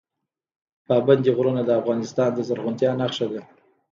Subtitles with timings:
[0.87, 3.41] پابندی غرونه د افغانستان د زرغونتیا نښه ده.